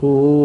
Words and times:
분 0.00 0.39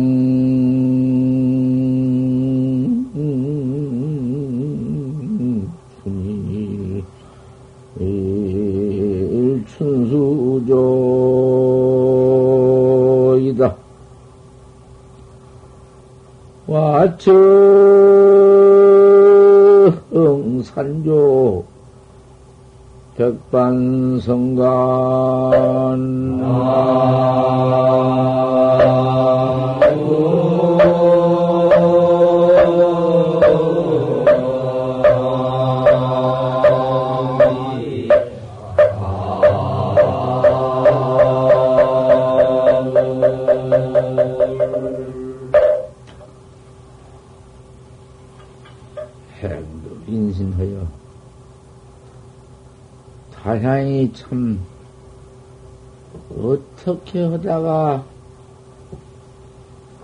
춘수조이다. 13.43 13.77
와청 16.67 17.43
산조 20.63 21.65
백반성간 23.23 24.63
다향이 53.43 54.13
참 54.13 54.61
어떻게 56.31 57.25
하다가 57.25 58.05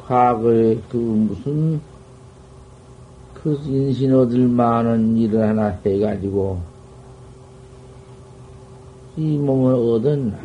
과거에 0.07 0.81
그 0.89 0.97
무슨 0.97 1.81
그 3.35 3.59
인신 3.65 4.15
얻을 4.15 4.49
만한 4.49 5.17
일을 5.17 5.49
하나 5.49 5.79
해가지고 5.85 6.61
이 9.17 9.39
몸을 9.39 9.75
얻었나 9.75 10.39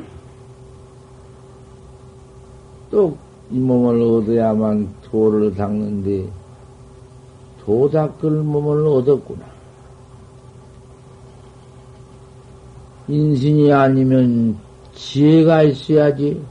또 2.91 3.17
이 3.53 3.59
몸을 3.59 4.01
얻어야만 4.01 4.95
도를 5.03 5.53
닦는데 5.53 6.27
도 7.63 7.89
닦을 7.89 8.31
몸을 8.31 8.87
얻었구나. 8.87 9.45
인신이 13.07 13.71
아니면 13.71 14.57
지혜가 14.95 15.63
있어야지. 15.63 16.41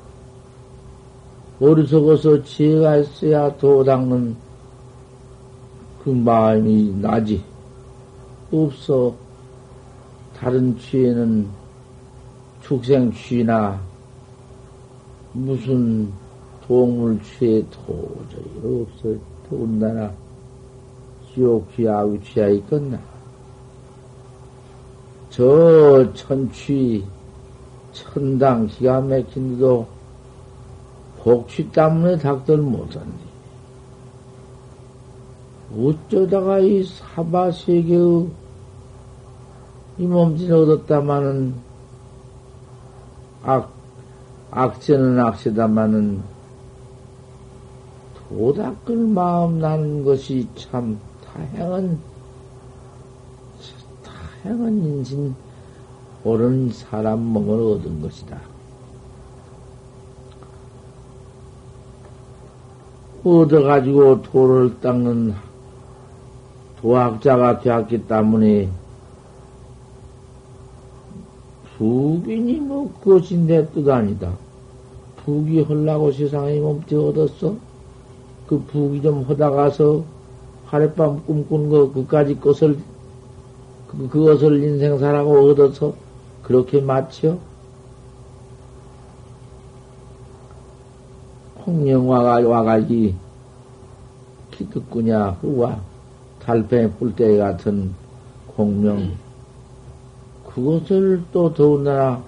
어리석어서 1.61 2.43
지혜가 2.43 2.97
있어야 2.97 3.57
도 3.57 3.83
닦는 3.83 4.37
그 6.05 6.11
마음이 6.11 6.95
나지. 7.01 7.43
없어. 8.53 9.15
다른 10.37 10.77
취에는 10.77 11.49
축생 12.63 13.13
취나 13.13 13.81
무슨 15.33 16.13
동물 16.67 17.19
취에 17.23 17.65
도저히 17.71 18.83
없어. 18.83 19.15
더군다나 19.49 20.13
지옥 21.33 21.67
취야 21.75 22.01
위취야 22.01 22.49
있겠나. 22.49 23.12
저 25.33 26.13
천취, 26.13 27.03
천당 27.93 28.67
기가 28.67 29.01
막힌데도 29.01 29.87
복취 31.21 31.71
때문에 31.73 32.19
닥들 32.19 32.59
못한디. 32.59 33.33
어쩌다가 35.75 36.59
이 36.59 36.85
사바 36.85 37.53
세계의 37.53 38.29
이 39.97 40.03
몸짓을 40.03 40.53
얻었다마는 40.53 41.55
악, 43.43 43.73
악세는 44.51 45.19
악세다마는 45.19 46.23
도닦을 48.29 48.97
마음 48.99 49.61
나는 49.61 50.05
것이 50.05 50.47
참 50.57 51.01
다행한, 51.25 51.97
다 51.97 52.12
행한 54.45 54.83
인신, 54.85 55.35
옳은 56.25 56.71
사람 56.71 57.21
몸을 57.21 57.77
얻은 57.77 58.03
것이다. 58.03 58.41
얻어가지고 63.25 64.23
도를 64.23 64.81
닦는 64.81 65.35
도학자가 66.81 67.61
되었기 67.61 68.07
때문에 68.07 68.69
부인이 71.79 72.61
뭐 72.61 72.93
그것이 73.01 73.37
내 73.39 73.67
뜻 73.71 73.89
아니다. 73.89 74.33
부기 75.25 75.61
헐라고 75.61 76.11
세상에 76.11 76.59
몸뚱 76.59 77.09
얻었어? 77.09 77.55
그 78.49 78.59
부기 78.67 79.01
좀 79.01 79.23
하다가서 79.23 80.05
하룻밤 80.67 81.25
꿈꾼 81.27 81.69
거, 81.69 81.93
그까지 81.93 82.41
것을, 82.41 82.79
그, 83.93 84.09
그것을 84.09 84.63
인생사라고 84.63 85.51
얻어서 85.51 85.95
그렇게 86.43 86.81
마치어? 86.81 87.39
홍령화가 91.65 92.49
와가지, 92.49 93.15
기득구냐, 94.51 95.37
그와 95.41 95.81
달팽이 96.41 96.91
뿔떼기 96.93 97.39
같은 97.39 97.95
공명, 98.49 99.13
그것을 100.49 101.23
또 101.33 101.53
더군다나 101.55 102.21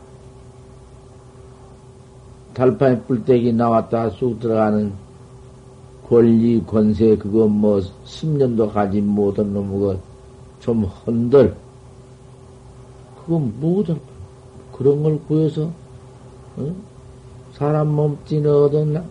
달팽이 2.55 3.01
뿔떼기 3.03 3.53
나왔다 3.53 4.11
쑥 4.11 4.39
들어가는 4.39 4.93
권리, 6.09 6.63
권세, 6.65 7.17
그거 7.17 7.49
뭐, 7.49 7.81
10년도 8.05 8.73
가지 8.73 9.01
못한 9.01 9.53
놈, 9.53 9.69
그거 9.73 9.97
좀 10.61 10.85
헌들. 10.85 11.55
그건 13.25 13.59
뭐든, 13.59 13.99
그런 14.73 15.03
걸 15.03 15.19
구해서, 15.27 15.71
어? 16.57 16.75
사람 17.53 17.89
몸짓 17.89 18.45
얻었나? 18.45 19.03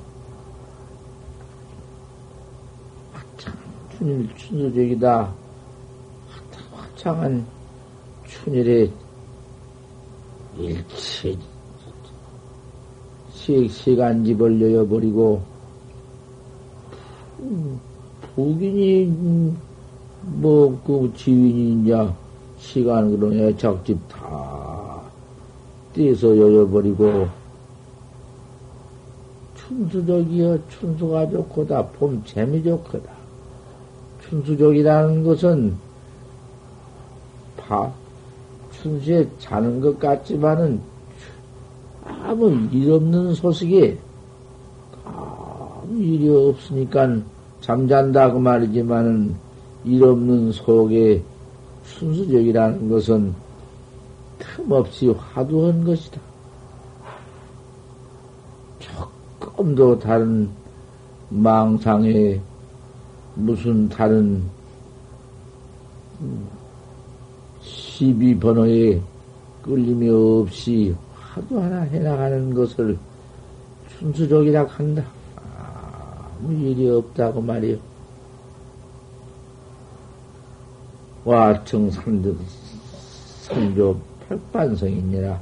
화창, 3.12 3.54
춘일, 3.98 4.36
춘수적이다. 4.36 5.33
화창한 6.74 7.45
춘일에 8.27 8.92
일체, 10.57 11.36
시, 13.31 13.68
시간집을 13.68 14.62
여여버리고, 14.62 15.42
북인이, 18.36 19.56
뭐, 20.21 20.81
그 20.86 21.12
지윈이 21.15 21.81
이제 21.81 21.94
시간으로 22.63 23.33
애착집 23.33 24.00
다 24.07 25.01
떼서 25.94 26.36
여여버리고, 26.38 27.27
춘수족이여, 29.56 30.57
춘수가 30.69 31.30
좋고다, 31.30 31.86
봄 31.88 32.24
재미 32.25 32.63
좋거다. 32.63 33.12
춘수족이라는 34.24 35.24
것은, 35.24 35.75
파, 37.57 37.92
춘수에 38.71 39.30
자는 39.38 39.80
것 39.81 40.00
같지만은, 40.00 40.81
아무 42.06 42.50
일 42.71 42.92
없는 42.92 43.33
소식에 43.36 43.98
아무 45.06 46.01
일이 46.01 46.30
없으니까 46.30 47.18
잠잔다 47.62 48.31
그 48.31 48.39
말이지만은 48.39 49.36
일 49.86 50.04
없는 50.04 50.51
속에 50.51 51.21
순수적이라는 51.83 52.89
것은 52.89 53.33
틈없이 54.39 55.09
화두한 55.09 55.83
것이다. 55.83 56.19
조금도 58.80 60.00
다른 60.00 60.50
망상에 61.30 62.39
무슨 63.35 63.89
다른 63.89 64.44
시비 67.62 68.38
번호에 68.38 69.01
끌림이 69.62 70.09
없이 70.09 70.95
화두 71.13 71.59
하나 71.59 71.81
해나가는 71.81 72.53
것을 72.53 72.97
순수적이라 73.97 74.65
한다. 74.65 75.03
아무 75.47 76.53
일이 76.53 76.89
없다고 76.89 77.41
말이요. 77.41 77.93
와청 81.25 81.90
산조, 81.90 82.36
산조 83.42 83.98
백반성이니라. 84.28 85.40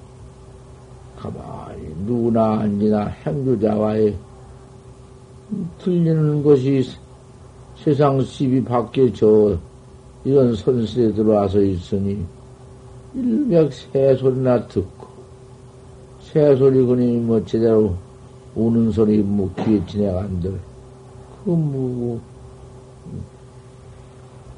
가만히 1.17 1.95
누구나 2.05 2.59
아니나 2.61 3.05
행주자와의 3.05 4.15
틀리는 5.79 6.43
것이 6.43 6.83
세상 7.77 8.21
시비 8.21 8.63
밖에 8.63 9.11
저 9.13 9.57
이런 10.23 10.55
선수에 10.55 11.13
들어와서 11.13 11.61
있으니 11.61 12.25
일백 13.13 13.71
새 13.73 14.15
소리나 14.15 14.67
듣고 14.67 15.07
새 16.21 16.55
소리 16.55 16.85
그니 16.85 17.17
뭐 17.17 17.43
제대로 17.45 17.95
우는 18.55 18.91
소리 18.91 19.17
뭐 19.21 19.51
귀에 19.57 19.83
지나간들 19.85 20.59
그뭐 21.43 22.21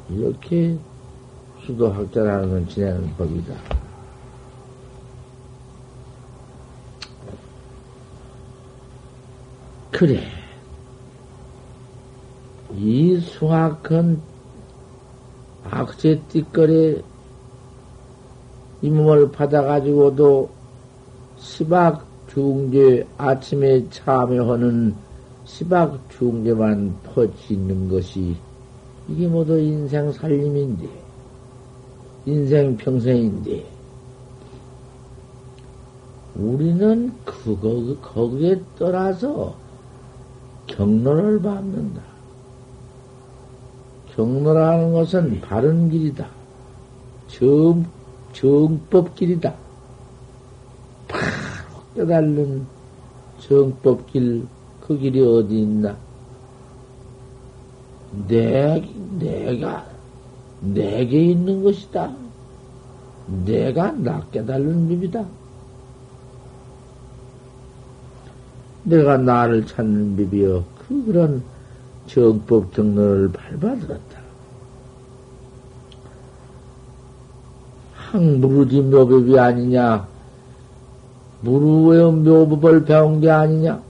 이렇게 0.09 0.77
수도학자라는 1.65 2.49
건 2.49 2.67
지내는 2.67 3.09
법이다. 3.17 3.53
그래. 9.91 10.23
이 12.75 13.17
숭악한 13.17 14.21
악재 15.69 16.19
띠거리 16.27 17.03
이 18.81 18.89
몸을 18.89 19.31
받아가지고도 19.31 20.49
시박 21.37 22.05
중제 22.27 23.07
아침에 23.17 23.87
참여하는 23.89 24.95
시박 25.45 25.99
중제만 26.09 26.97
퍼지 27.03 27.53
있는 27.53 27.87
것이 27.87 28.35
이게 29.07 29.27
모두 29.27 29.59
인생 29.59 30.11
살림인데 30.11 31.02
인생 32.25 32.77
평생인데 32.77 33.65
우리는 36.35 37.13
그거 37.25 37.95
거기에 38.01 38.59
떠나서 38.77 39.55
경로를 40.67 41.41
밟는다. 41.41 42.01
경로라는 44.15 44.93
것은 44.93 45.41
바른 45.41 45.89
길이다. 45.89 46.27
정, 47.27 47.85
정법 48.31 49.15
길이다. 49.15 49.53
바로 51.07 51.83
깨달는 51.95 52.65
정법 53.39 54.07
길, 54.11 54.45
그 54.81 54.97
길이 54.97 55.21
어디 55.21 55.61
있나? 55.61 55.97
내, 58.27 58.87
내가, 59.19 59.85
내게 60.63 61.25
있는 61.25 61.63
것이다. 61.63 62.11
내가 63.45 63.91
나 63.91 64.25
깨달는 64.31 64.87
법이다. 64.87 65.25
내가 68.83 69.17
나를 69.17 69.65
찾는 69.65 70.15
법이여. 70.15 70.63
그 70.87 71.05
그런 71.05 71.43
정법 72.07 72.73
경로를 72.73 73.31
밟아들었다. 73.31 74.23
항무르지 77.93 78.81
묘법이 78.81 79.39
아니냐? 79.39 80.07
무르의 81.41 82.11
묘법을 82.11 82.85
배운 82.85 83.19
게 83.19 83.29
아니냐? 83.29 83.81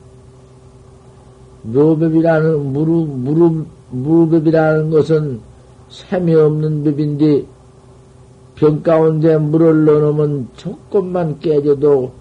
묘법이라는, 1.64 2.74
무르, 2.74 2.92
무르, 2.92 3.66
무법이라는 3.92 4.90
것은 4.90 5.53
샘이 5.94 6.34
없는 6.34 6.84
법인데, 6.84 7.46
병 8.56 8.82
가운데 8.82 9.38
물을 9.38 9.86
넣어놓으면 9.86 10.50
조금만 10.56 11.40
깨져도 11.40 12.12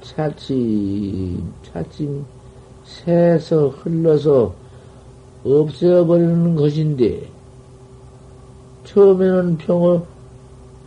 차츰, 0.00 1.52
차츰 1.62 2.24
새서 2.84 3.68
흘러서 3.68 4.54
없애버리는 5.44 6.56
것인데, 6.56 7.28
처음에는 8.84 9.58
병을, 9.58 10.00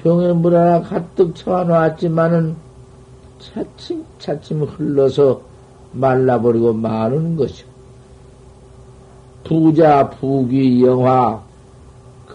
병에 0.02 0.34
물 0.34 0.56
하나 0.56 0.82
가득 0.82 1.36
쳐놓았지만은 1.36 2.56
차츰, 3.40 4.04
차츰 4.18 4.64
흘러서 4.64 5.42
말라버리고 5.92 6.74
마는 6.74 7.36
것이오. 7.36 7.68
부자, 9.44 10.10
부귀, 10.10 10.84
영화, 10.84 11.44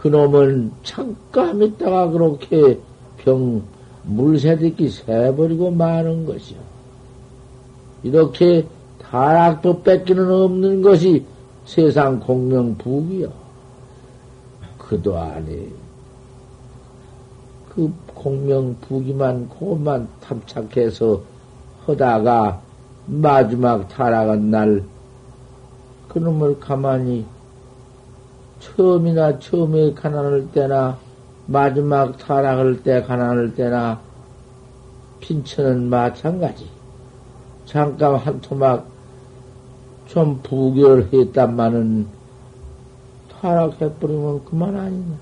그놈은 0.00 0.72
잠깐 0.82 1.60
있다가 1.60 2.08
그렇게 2.08 2.78
병, 3.18 3.62
물새듣기 4.04 4.88
새버리고 4.88 5.70
마는 5.70 6.24
것이오. 6.24 6.56
이렇게 8.02 8.66
타락도 9.02 9.82
뺏기는 9.82 10.30
없는 10.30 10.80
것이 10.80 11.26
세상 11.66 12.18
공명 12.18 12.78
부귀요. 12.78 13.30
그도 14.78 15.18
아니. 15.18 15.68
그 17.68 17.92
공명부기만 18.14 19.50
그것만 19.50 20.08
탐착해서 20.22 21.20
하다가 21.84 22.62
마지막 23.06 23.86
타락한 23.88 24.50
날 24.50 24.82
그놈을 26.08 26.58
가만히 26.58 27.26
처음이나 28.60 29.38
처음에 29.38 29.94
가난할 29.94 30.52
때나 30.52 30.98
마지막 31.46 32.16
타락할 32.16 32.82
때 32.82 33.02
가난할 33.02 33.54
때나 33.54 34.00
핀천은 35.20 35.88
마찬가지. 35.88 36.68
잠깐 37.64 38.16
한 38.16 38.40
토막 38.40 38.86
좀 40.06 40.40
부결했단마는 40.42 42.06
타락해버리면 43.40 44.44
그만 44.44 44.76
아니냐. 44.76 45.16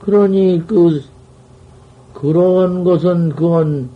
그러니 0.00 0.64
그 0.66 1.02
그런 2.14 2.84
것은 2.84 3.30
그건 3.30 3.90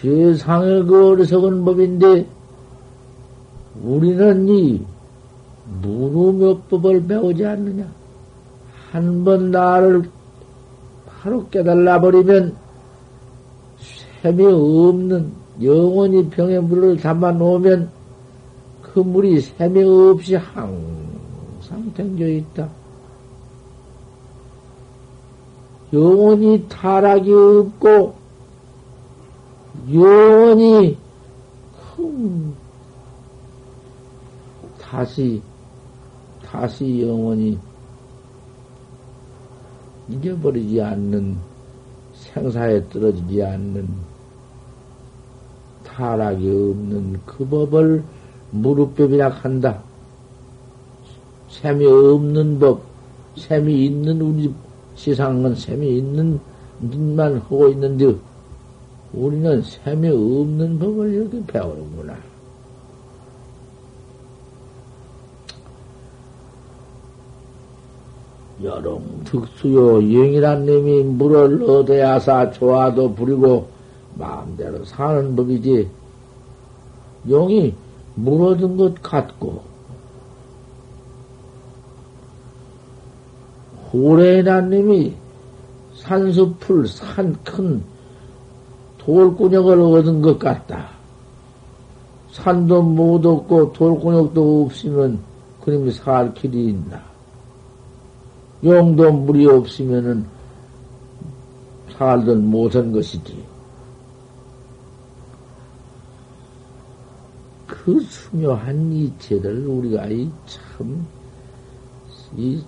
세상의 0.00 0.84
그 0.84 1.10
어리석은 1.10 1.64
법인데 1.64 2.26
우리는 3.82 4.48
이 4.48 4.82
무루묘법을 5.82 7.06
배우지 7.06 7.44
않느냐? 7.44 7.86
한 8.90 9.24
번 9.24 9.50
나를 9.50 10.08
바로 11.06 11.46
깨달아 11.48 12.00
버리면 12.00 12.56
샘이 14.22 14.46
없는 14.46 15.32
영원히 15.62 16.28
병에 16.30 16.58
물을 16.58 16.96
담아 16.96 17.32
놓으면 17.32 17.90
그 18.82 19.00
물이 19.00 19.40
샘이 19.40 19.82
없이 19.82 20.36
항상 20.36 21.92
댕겨 21.94 22.26
있다. 22.26 22.68
영원히 25.92 26.64
타락이 26.68 27.32
없고 27.32 28.14
영원히 29.92 30.96
다시 34.80 35.42
다시 36.44 37.02
영원히 37.02 37.58
잊어버리지 40.08 40.80
않는 40.80 41.36
생사에 42.14 42.88
떨어지지 42.88 43.42
않는 43.42 43.88
타락이 45.84 46.48
없는 46.48 47.20
그 47.26 47.46
법을 47.46 48.02
무릎법이라 48.50 49.28
한다. 49.28 49.82
샘이 51.50 51.84
없는 51.84 52.58
법, 52.58 52.82
셈이 53.36 53.86
있는 53.86 54.20
우리 54.20 54.54
세상은 54.94 55.54
셈이 55.54 55.98
있는 55.98 56.40
눈만 56.80 57.36
하고 57.38 57.68
있는데 57.68 58.14
우리는 59.12 59.62
셈이 59.62 60.08
없는 60.08 60.78
법을 60.78 61.14
이렇게 61.14 61.42
배우는구나. 61.46 62.16
여롱 68.62 69.22
특수요 69.24 70.02
영이란 70.02 70.66
님이 70.66 71.04
물을 71.04 71.62
얻어야사 71.62 72.50
좋아도 72.50 73.14
부리고 73.14 73.68
마음대로 74.16 74.84
사는 74.84 75.36
법이지 75.36 75.88
용이 77.28 77.72
물 78.16 78.42
얻은 78.42 78.76
것 78.76 79.00
같고 79.00 79.62
호래란 83.92 84.70
님이 84.70 85.14
산수풀 85.94 86.88
산 86.88 87.36
큰 87.44 87.82
돌구녕을 89.08 89.80
얻은 89.80 90.20
것 90.20 90.38
같다. 90.38 90.90
산도 92.30 92.82
못 92.82 93.24
얻고 93.24 93.72
돌구녕도 93.72 94.66
없으면 94.66 95.18
그림이 95.62 95.90
살 95.92 96.34
길이 96.34 96.66
있나. 96.68 97.02
용도 98.62 99.10
물이 99.10 99.46
없으면은 99.46 100.26
살들 101.96 102.36
못한 102.36 102.92
것이지. 102.92 103.42
그 107.66 107.98
수묘한 108.00 108.92
이체를 108.92 109.66
우리가 109.66 110.04
이 110.08 110.30
참, 110.46 111.06
이 112.36 112.62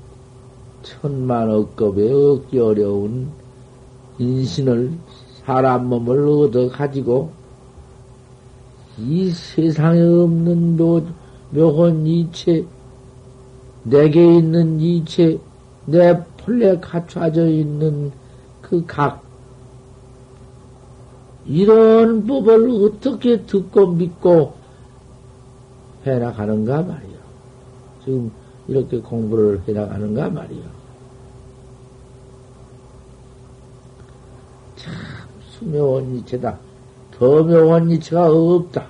천만 0.82 1.50
억겁에 1.50 2.11
얻기 2.11 2.59
어려운 2.59 3.28
인신을, 4.18 4.90
사람 5.50 5.87
몸을 5.87 6.28
얻어 6.28 6.69
가지고 6.69 7.33
이 8.99 9.30
세상에 9.30 10.00
없는 10.00 10.76
묘, 10.76 11.02
묘한 11.50 12.07
이체, 12.07 12.64
내게 13.83 14.37
있는 14.37 14.78
이체, 14.78 15.40
내 15.87 16.23
본래 16.37 16.78
갖춰져 16.78 17.49
있는 17.49 18.12
그 18.62 18.85
각, 18.87 19.25
이런 21.47 22.25
법을 22.28 22.71
어떻게 22.85 23.45
듣고 23.45 23.88
믿고 23.88 24.54
해나가는가 26.07 26.83
말이요. 26.83 27.19
지금 28.04 28.30
이렇게 28.69 29.00
공부를 29.00 29.62
해나가는가 29.66 30.30
말이요. 30.30 30.62
참 34.76 35.20
수묘한 35.61 36.17
이체다. 36.17 36.59
더 37.12 37.43
묘한 37.43 37.90
이체가 37.90 38.29
없다. 38.31 38.87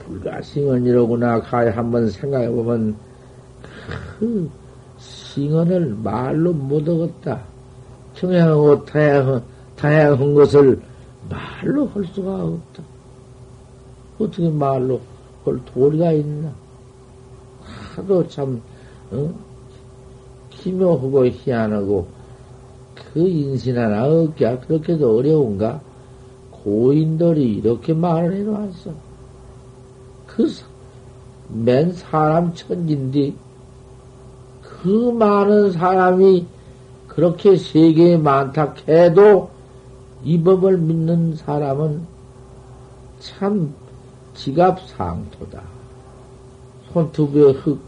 불가싱언이로구나 0.00 1.40
가야 1.42 1.76
한번 1.76 2.10
생각해 2.10 2.48
보면 2.48 2.96
그 4.18 4.50
싱언을 4.98 5.96
말로 6.02 6.52
못 6.52 6.88
얻었다. 6.88 7.42
청양하고 8.14 8.84
다양한, 8.84 9.42
다양한 9.76 10.34
것을 10.34 10.80
말로 11.28 11.86
할 11.88 12.04
수가 12.06 12.44
없다. 12.44 12.82
어떻게 14.18 14.48
말로 14.48 15.00
할 15.44 15.58
도리가 15.66 16.12
있나? 16.12 16.52
하도 17.94 18.26
참, 18.28 18.60
어? 19.10 19.32
기묘하고 20.50 21.26
희한하고, 21.26 22.06
그 23.12 23.20
인신 23.28 23.76
하나 23.76 24.06
얻기가 24.06 24.60
그렇게도 24.60 25.18
어려운가? 25.18 25.80
고인들이 26.50 27.56
이렇게 27.56 27.92
말을 27.92 28.36
해놓았어. 28.36 28.90
그, 30.26 30.48
맨 31.48 31.92
사람 31.92 32.54
천진디, 32.54 33.34
그 34.62 34.88
많은 34.88 35.72
사람이 35.72 36.46
그렇게 37.06 37.56
세계에 37.56 38.16
많다 38.16 38.74
해도 38.88 39.50
이 40.24 40.40
법을 40.40 40.78
믿는 40.78 41.36
사람은 41.36 42.06
참 43.20 43.74
지갑 44.34 44.80
상토다. 44.88 45.62
손톱에 46.92 47.52
흙, 47.52 47.78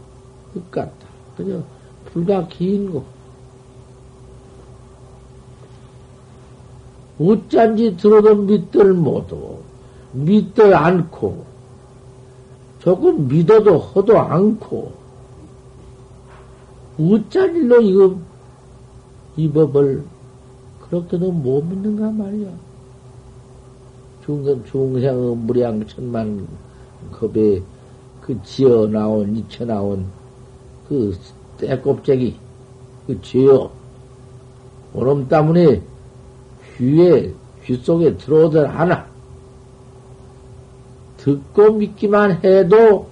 흙 0.53 0.71
같다. 0.71 1.07
그저 1.35 1.61
불과 2.05 2.47
긴 2.47 2.91
거. 2.91 3.03
어쩐지 7.19 7.95
들어도 7.97 8.35
믿들 8.35 8.93
못하고, 8.93 9.63
믿들 10.13 10.75
않고, 10.75 11.45
조금 12.79 13.27
믿어도 13.27 13.79
허도 13.79 14.19
않고, 14.19 14.91
어쩐 16.99 17.55
일로 17.55 17.81
이거, 17.81 18.15
이 19.37 19.49
법을 19.49 20.03
그렇게도 20.81 21.31
못 21.31 21.63
믿는가 21.63 22.09
말이야. 22.11 22.49
중생, 24.25 24.63
중생의 24.65 25.35
무량 25.37 25.85
천만 25.87 26.47
겁에 27.11 27.61
그 28.21 28.41
지어 28.43 28.87
나온, 28.87 29.35
잊혀 29.37 29.65
나온 29.65 30.05
그 30.89 31.15
떼껍데기, 31.57 32.35
그 33.05 33.21
죄어, 33.21 33.69
오름 34.93 35.27
때문에 35.27 35.81
귀에, 36.77 37.33
귀 37.63 37.75
속에 37.75 38.17
들어오들 38.17 38.67
않아. 38.67 39.05
듣고 41.17 41.73
믿기만 41.73 42.43
해도 42.43 43.07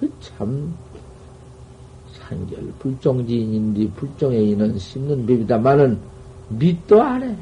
그 0.00 0.10
참 0.20 0.74
산결 2.12 2.72
불종지인인데 2.78 3.90
불종에 3.94 4.38
있는 4.38 4.78
씹는 4.78 5.26
법이다마는 5.26 5.98
믿도 6.48 7.02
안 7.02 7.22
해. 7.22 7.36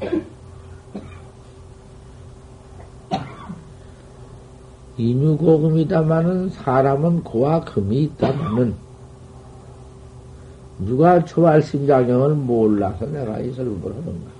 임유고금이다마는 4.98 6.50
사람은 6.50 7.24
고와 7.24 7.64
금이 7.64 8.02
있다마는 8.02 8.83
누가 10.78 11.24
초발심작용을 11.24 12.34
몰라서 12.34 13.06
내가 13.06 13.38
이 13.38 13.52
설법을 13.52 13.92
하는가. 13.92 14.34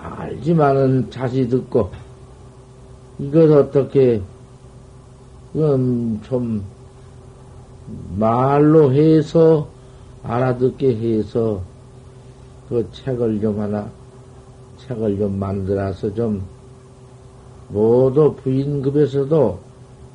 알지만은 0.00 1.10
자시 1.10 1.48
듣고 1.48 1.90
이것 3.18 3.50
어떻게 3.50 4.20
좀 5.52 6.64
말로 8.18 8.92
해서 8.92 9.68
알아듣게 10.22 10.96
해서 10.96 11.60
그 12.68 12.88
책을 12.92 13.40
좀 13.40 13.60
하나 13.60 13.88
책을 14.78 15.18
좀 15.18 15.38
만들어서 15.38 16.12
좀 16.14 16.42
모두 17.68 18.34
부인급에서도 18.42 19.58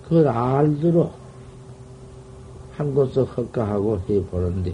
그걸 0.04 0.28
알도록 0.28 1.19
한 2.80 2.96
곳서 2.96 3.26
헛가하고 3.26 4.00
해보는데, 4.08 4.74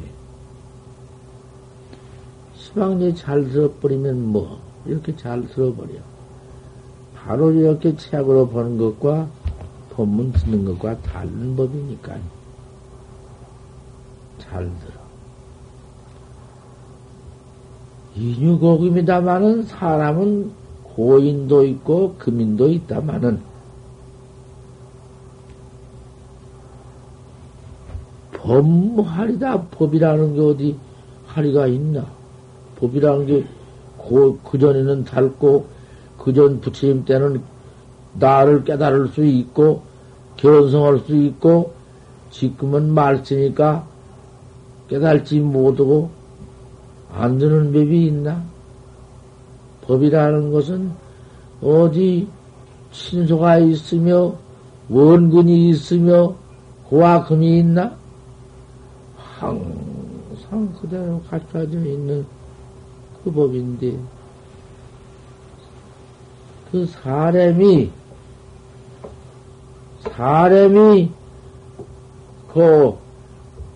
시방이 2.56 3.16
잘 3.16 3.50
들어버리면 3.50 4.32
뭐, 4.32 4.60
이렇게 4.86 5.16
잘 5.16 5.48
들어버려. 5.50 5.96
바로 7.16 7.52
이렇게 7.52 7.98
책으로 7.98 8.48
보는 8.50 8.78
것과 8.78 9.28
본문 9.90 10.34
듣는 10.34 10.66
것과 10.66 11.02
다른 11.02 11.56
법이니까. 11.56 12.18
잘 14.38 14.66
들어. 14.66 15.06
인유고금이다마는 18.16 19.64
사람은 19.64 20.52
고인도 20.84 21.66
있고 21.66 22.14
금인도 22.20 22.70
있다마는 22.70 23.55
법무하리다 28.46 29.64
법이라는 29.72 30.36
게 30.36 30.42
어디 30.42 30.76
하리가 31.26 31.66
있나? 31.68 32.06
법이라는 32.80 33.26
게 33.26 33.44
그전에는 34.44 35.04
닳고 35.04 35.66
그전 36.20 36.62
부처님 36.62 37.06
때는 37.06 37.42
나를 38.14 38.64
깨달을 38.64 39.08
수 39.08 39.26
있고 39.26 39.82
견성할 40.38 41.00
수 41.00 41.16
있고 41.16 41.74
지금은 42.30 42.94
말쓰니까 42.94 43.88
깨달지 44.90 45.40
못하고 45.40 46.12
안 47.12 47.40
되는 47.40 47.74
법이 47.74 48.06
있나? 48.08 48.44
법이라는 49.88 50.52
것은 50.52 50.92
어디 51.64 52.28
신소가 52.92 53.58
있으며 53.58 54.36
원근이 54.90 55.70
있으며 55.70 56.36
소와 56.90 57.26
금이 57.26 57.60
있나? 57.60 58.05
항상 59.40 60.74
그대로 60.80 61.22
갖춰져 61.30 61.78
있는 61.80 62.26
그 63.24 63.32
법인데, 63.32 63.98
그 66.72 66.86
사람이, 66.86 67.92
사람이, 70.02 71.12
그, 72.54 72.94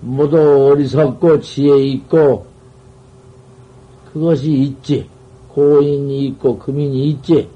모두 0.01 0.37
어리석고 0.67 1.41
지혜 1.41 1.77
있고, 1.83 2.45
그것이 4.13 4.51
있지. 4.51 5.09
고인이 5.49 6.25
있고 6.27 6.57
금인이 6.57 7.09
있지. 7.09 7.49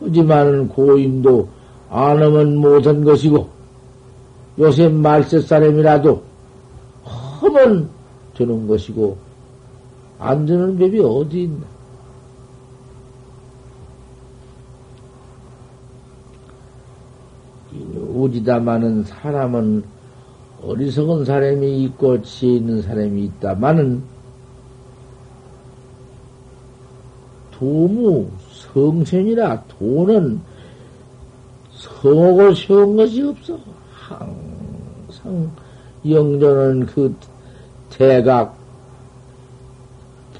하지만은 0.00 0.68
고인도 0.68 1.46
안 1.90 2.22
하면 2.22 2.56
못한 2.56 3.04
것이고, 3.04 3.48
요새 4.58 4.88
말세 4.88 5.40
사람이라도 5.40 6.29
하면 7.40 7.88
되는 8.34 8.66
것이고, 8.66 9.16
안 10.18 10.46
되는 10.46 10.78
법이 10.78 11.00
어디 11.00 11.42
있나? 11.44 11.66
오지다마는 18.14 19.04
사람은 19.04 19.84
어리석은 20.62 21.24
사람이 21.24 21.84
있고 21.84 22.20
지혜 22.22 22.56
있는 22.56 22.82
사람이 22.82 23.24
있다마는 23.24 24.02
도무 27.52 28.28
성sen이라 28.52 29.64
돈은 29.64 30.40
성을 31.72 32.56
세운 32.56 32.96
것이 32.96 33.22
없어. 33.22 33.58
항상 33.92 35.50
영전은 36.06 36.86
그 36.86 37.14
대각 38.00 38.56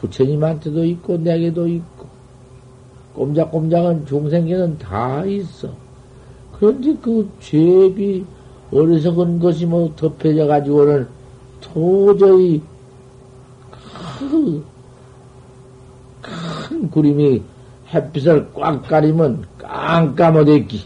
부처님한테도 0.01 0.83
있고 0.87 1.19
내게도 1.19 1.69
있고 1.69 2.07
꼼짝꼼짝은 3.15 4.07
중생계는 4.07 4.79
다 4.79 5.23
있어. 5.27 5.69
그런데 6.59 6.97
그 7.03 7.29
죄비 7.39 8.25
어리석은 8.73 9.41
것이 9.41 9.67
뭐 9.67 9.93
덮여져 9.95 10.47
가지고는 10.47 11.07
도저히 11.61 12.63
그 14.19 14.65
큰 16.23 16.91
구름이 16.91 17.43
햇빛을 17.93 18.53
꽉 18.55 18.81
가리면 18.83 19.45
깜깜하겠기. 19.59 20.83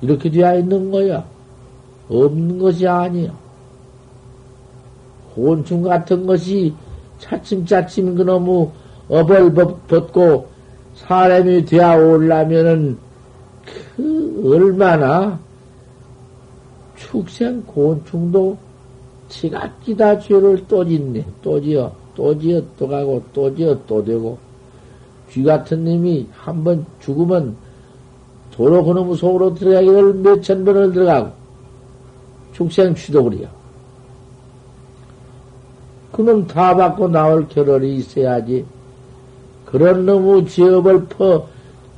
이렇게 0.00 0.30
되어 0.30 0.58
있는 0.58 0.90
거야. 0.90 1.26
없는 2.08 2.58
것이 2.58 2.86
아니야. 2.86 3.45
곤충 5.36 5.82
같은 5.82 6.26
것이 6.26 6.74
차츰차츰 7.18 8.14
그놈의 8.16 8.70
업을 9.08 9.52
벗고 9.86 10.48
사람이 10.94 11.66
되어 11.66 11.96
올라면은 11.96 12.96
그 13.96 14.42
얼마나 14.52 15.38
축생 16.96 17.62
곤충도 17.66 18.56
지각기다 19.28 20.18
죄를 20.20 20.64
또 20.66 20.84
짓네. 20.84 21.24
또 21.42 21.60
지어, 21.60 21.92
또 22.14 22.38
지어, 22.38 22.62
또 22.78 22.88
가고, 22.88 23.22
또 23.34 23.54
지어, 23.54 23.76
또 23.86 24.02
되고. 24.04 24.38
쥐 25.30 25.42
같은 25.42 25.84
놈이 25.84 26.26
한 26.32 26.64
번 26.64 26.86
죽으면 27.00 27.56
도로 28.52 28.84
그놈 28.84 29.14
속으로 29.14 29.54
들어가기를 29.54 30.14
몇천 30.14 30.64
번을 30.64 30.92
들어가고, 30.92 31.32
축생 32.52 32.94
취도그리요. 32.94 33.48
그놈 36.16 36.46
다 36.46 36.74
받고 36.74 37.08
나올 37.08 37.46
결월이 37.46 37.96
있어야지. 37.96 38.64
그런 39.66 40.06
놈의 40.06 40.46
지업을 40.46 41.04
퍼, 41.04 41.46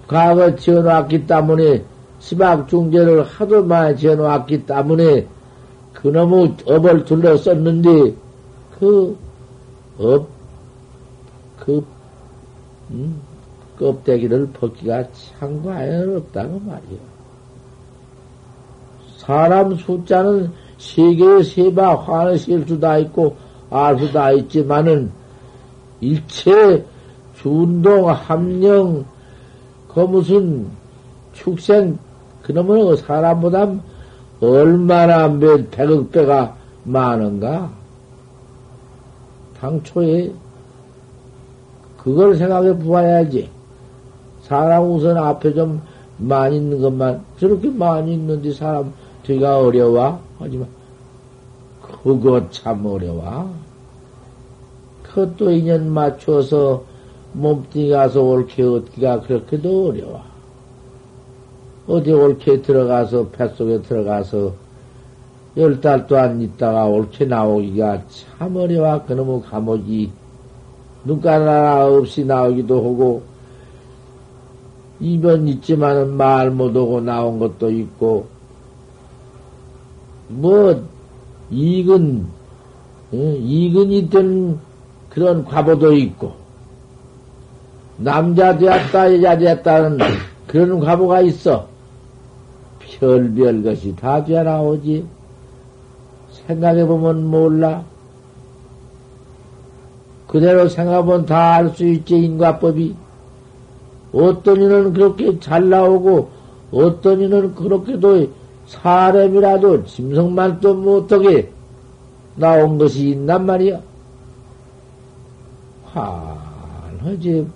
과거 0.09 0.57
지어놨기 0.57 1.29
때문에 1.29 1.85
시박 2.19 2.67
중재를 2.69 3.23
하도 3.23 3.63
많이 3.65 3.97
지어놓았기 3.97 4.67
때문에 4.67 5.25
그놈의 5.93 6.57
업을 6.67 7.05
둘러 7.05 7.37
썼는데 7.37 8.15
그 8.81 9.17
업, 9.99 10.27
그, 11.61 11.85
음, 12.91 13.21
껍데기를 13.79 14.49
벗기가 14.53 15.05
참 15.13 15.63
과연 15.63 16.17
없다고 16.17 16.59
말이야. 16.59 16.99
사람 19.19 19.77
숫자는 19.77 20.51
세계의 20.79 21.45
세바 21.45 21.95
화는 21.97 22.37
실수 22.37 22.81
다 22.81 22.99
있고 22.99 23.37
알수 23.71 24.13
다 24.13 24.33
있지만은 24.33 25.11
일체 26.01 26.85
준동 27.37 28.11
함령 28.11 29.05
그 29.89 30.01
무슨 30.01 30.67
축생 31.33 31.99
그놈은 32.43 32.97
사람보다 32.97 33.75
얼마나 34.41 35.29
몇 35.29 35.71
백억 35.71 36.11
배가 36.13 36.57
많은가? 36.85 37.71
당초에 39.61 40.33
그걸 41.99 42.37
생각해 42.37 42.79
보아야지. 42.79 43.51
사람 44.43 44.91
우선 44.91 45.19
앞에 45.19 45.53
좀 45.53 45.83
많이 46.17 46.57
있는 46.57 46.81
것만 46.81 47.23
저렇게 47.39 47.69
많이 47.69 48.15
있는데 48.15 48.53
사람 48.53 48.93
되기가 49.25 49.59
어려워. 49.59 50.21
하지만 50.39 50.67
그거 52.17 52.49
참 52.51 52.87
어려워. 52.87 53.53
그것도 55.03 55.51
인연 55.51 55.91
맞춰서 55.91 56.83
몸뚱이 57.35 57.91
가서 57.91 58.23
옳게 58.23 58.63
얻기가 58.63 59.21
그렇게도 59.21 59.89
어려워. 59.89 60.23
어디 61.87 62.13
옳게 62.13 62.63
들어가서, 62.63 63.29
뱃속에 63.29 63.83
들어가서, 63.83 64.53
열달 65.57 66.07
동안 66.07 66.41
있다가 66.41 66.87
옳게 66.87 67.27
나오기가 67.27 68.03
참 68.09 68.57
어려워. 68.57 69.03
그놈의 69.05 69.43
감옥이 69.43 70.11
눈깔 71.05 71.47
하나 71.47 71.87
없이 71.87 72.25
나오기도 72.25 72.77
하고, 72.77 73.23
이변 75.01 75.47
있지만은 75.49 76.17
말 76.17 76.51
못하고 76.51 77.01
나온 77.01 77.39
것도 77.39 77.71
있고, 77.71 78.27
뭐, 80.29 80.83
이근, 81.51 82.27
이근이 83.13 83.99
있던 83.99 84.59
그런 85.09 85.45
과보도 85.45 85.95
있고, 85.95 86.33
남자 87.97 88.57
되었다, 88.57 89.15
여자 89.15 89.39
되었다는 89.39 89.99
그런 90.47 90.81
과보가 90.81 91.23
있어. 91.23 91.67
별별 92.81 93.63
것이 93.63 93.95
다 93.97 94.25
되어 94.25 94.43
나오지. 94.43 95.05
생각해보면 96.47 97.27
몰라. 97.27 97.85
그대로 100.27 100.69
생각하면 100.69 101.27
다 101.27 101.55
알 101.55 101.71
수 101.75 101.85
있지, 101.87 102.17
인과법이. 102.17 102.95
어떤 104.13 104.63
이는 104.63 104.93
그렇게 104.93 105.39
잘 105.41 105.69
나오고, 105.69 106.31
어떤 106.71 107.21
이는 107.21 107.55
그렇게도 107.55 108.29
사람이라도 108.69 109.85
짐승만 109.85 110.61
또 110.61 110.75
못하게 110.75 111.51
나온 112.37 112.79
것이 112.79 113.11
있단 113.11 113.47
말이야. 113.47 113.81
환하지, 115.85 117.47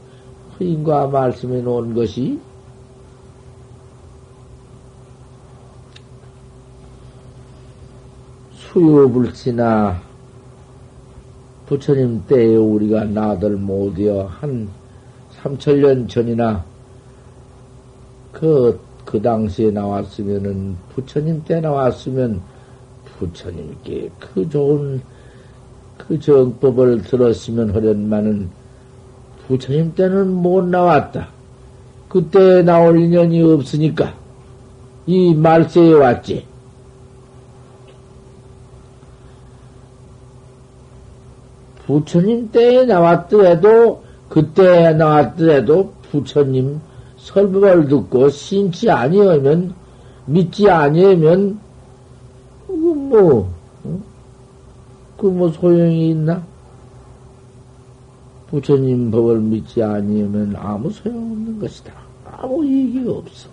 인과 0.59 1.07
말씀해 1.09 1.61
놓은 1.61 1.95
것이 1.95 2.41
수요불씨나 8.55 10.01
부처님 11.67 12.25
때에 12.27 12.57
우리가 12.57 13.05
나들 13.05 13.57
못이어 13.57 14.25
한 14.27 14.69
삼천년 15.43 16.09
전이나 16.09 16.65
그, 18.33 18.81
그 19.13 19.21
당시에 19.21 19.71
나왔으면은 19.71 20.75
부처님 20.95 21.45
때 21.45 21.61
나왔으면 21.61 22.41
부처님께 23.19 24.11
그 24.19 24.49
좋은 24.49 25.03
그 25.99 26.19
정법을 26.19 27.03
들었으면 27.03 27.75
하련만은 27.75 28.49
부처님 29.47 29.95
때는 29.95 30.33
못 30.33 30.65
나왔다. 30.65 31.29
그때 32.09 32.63
나올 32.63 32.99
인연이 33.01 33.43
없으니까 33.43 34.15
이 35.05 35.35
말세에 35.35 35.93
왔지. 35.93 36.47
부처님 41.85 42.51
때에 42.51 42.87
나왔더라도, 42.87 44.03
그때 44.31 44.95
나왔더라도 44.95 45.93
부처님 46.11 46.81
설법을 47.23 47.89
듣고 47.89 48.29
신치 48.31 48.91
아니하면, 48.91 49.75
믿지 50.27 50.69
아니하면 50.69 51.59
뭐, 52.69 53.53
응? 53.85 54.03
그뭐 55.17 55.51
소용이 55.51 56.11
있나? 56.11 56.43
부처님 58.49 59.11
법을 59.11 59.41
믿지 59.41 59.83
아니하면 59.83 60.55
아무 60.57 60.91
소용없는 60.91 61.59
것이다. 61.59 61.93
아무 62.27 62.65
이익이 62.65 63.09
없어. 63.09 63.49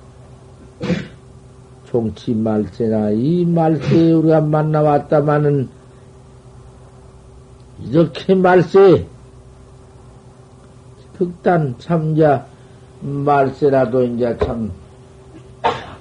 종치 1.86 2.34
말세나 2.34 3.12
이 3.12 3.46
말세에 3.46 4.12
우리가 4.12 4.42
만나왔다마는 4.42 5.70
이렇게 7.86 8.36
말세 8.36 9.08
극단 11.18 11.76
참자 11.80 12.46
말세라도 13.02 14.04
이제 14.04 14.38
참 14.44 14.72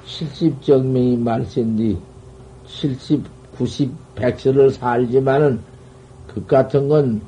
70정명이 0.06 1.18
말세인데 1.18 1.96
70, 2.66 3.24
90, 3.56 3.90
100세를 4.16 4.72
살지만은 4.72 5.60
그 6.26 6.44
같은 6.46 6.88
건 6.88 7.20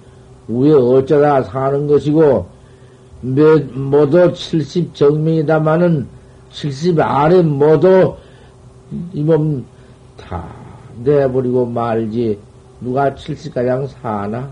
위에 0.48 0.72
어쩌다 0.72 1.42
사는 1.42 1.86
것이고 1.86 2.46
몇, 3.22 3.72
모두 3.72 4.32
70정명이다마는 4.32 6.06
70 6.50 7.00
아래 7.00 7.42
모두 7.42 8.16
이 9.12 9.22
몸 9.22 9.64
다 10.20 10.44
내버리고 11.02 11.66
말지 11.66 12.38
누가 12.80 13.12
70가량 13.14 13.88
사나? 13.88 14.50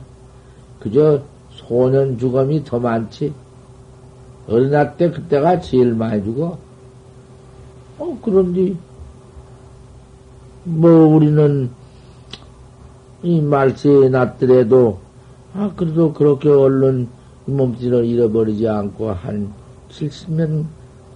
그저 0.80 1.20
소년 1.50 2.18
죽음이 2.18 2.64
더 2.64 2.78
많지. 2.78 3.32
어린아 4.48 4.94
때 4.94 5.10
그때가 5.10 5.60
제일 5.60 5.94
많이 5.94 6.24
죽어. 6.24 6.58
어, 7.98 8.18
그런데, 8.22 8.74
뭐, 10.64 10.90
우리는 10.90 11.70
이 13.22 13.40
말세에 13.40 14.08
났더라도, 14.08 14.98
아, 15.54 15.70
그래도 15.76 16.12
그렇게 16.12 16.48
얼른 16.48 17.08
몸짓을 17.46 18.04
잃어버리지 18.04 18.68
않고 18.68 19.10
한 19.10 19.52
70년, 19.90 20.64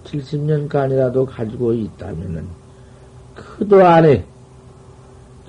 70년간이라도 0.03 1.25
가지고 1.25 1.73
있다면은, 1.73 2.45
그도 3.35 3.83
안 3.85 4.05
해. 4.05 4.23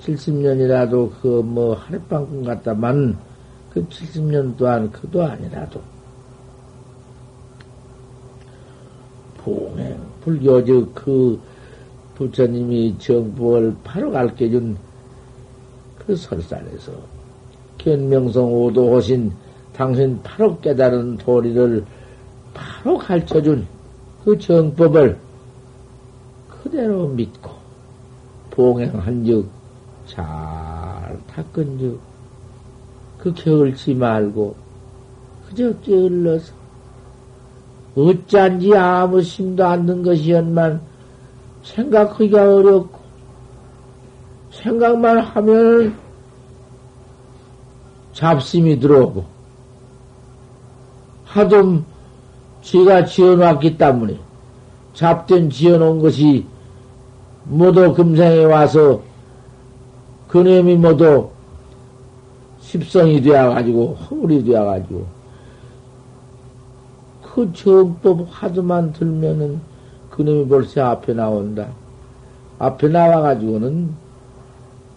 70년이라도 0.01 1.11
그 1.21 1.41
뭐 1.43 1.75
하룻밤 1.75 2.27
꿈 2.27 2.43
같다만, 2.43 3.17
그 3.71 3.85
70년 3.87 4.55
또한 4.57 4.89
그도 4.91 5.23
아니라도, 5.23 5.81
봉행, 9.45 9.97
불교적 10.21 10.93
그 10.95 11.39
부처님이 12.15 12.97
정법을 12.97 13.75
바로 13.83 14.11
가르쳐 14.11 14.49
준 14.49 14.75
그 16.05 16.15
설산에서 16.15 16.91
견명성 17.77 18.53
오도하신 18.53 19.31
당신 19.73 20.19
바로 20.23 20.59
깨달은 20.59 21.17
도리를 21.17 21.83
바로 22.53 22.97
가르쳐 22.97 23.41
준 23.41 23.65
그 24.25 24.35
정법을 24.39 25.19
그대로 26.49 27.07
믿고 27.09 27.51
봉행한 28.49 29.23
즉, 29.23 29.47
잘 30.07 30.25
닦은 31.27 31.77
즉, 31.77 31.99
그 33.19 33.31
게을지 33.35 33.93
말고, 33.93 34.55
그저 35.47 35.79
게을러서, 35.81 36.53
어쩐지 37.95 38.75
아무 38.75 39.21
심도 39.21 39.65
않는 39.65 40.03
것이었만, 40.03 40.81
생각하기가 41.63 42.55
어렵고, 42.55 42.99
생각만 44.51 45.19
하면 45.19 45.95
잡심이 48.13 48.79
들어오고, 48.79 49.25
하도 51.25 51.81
지가 52.61 53.05
지어놨기 53.05 53.77
때문에, 53.77 54.17
잡된 54.93 55.49
지어놓은 55.49 55.99
것이 55.99 56.45
모두 57.43 57.93
금생에 57.93 58.43
와서 58.45 59.01
그놈이 60.27 60.75
모두 60.75 61.29
십성이 62.59 63.21
되어가지고 63.21 63.95
허물이 63.95 64.43
되어가지고 64.43 65.14
그 67.35 67.51
정법 67.51 68.25
하도만 68.29 68.93
들면은 68.93 69.59
그놈이 70.09 70.47
벌써 70.47 70.85
앞에 70.85 71.13
나온다. 71.13 71.67
앞에 72.59 72.87
나와가지고는 72.87 73.89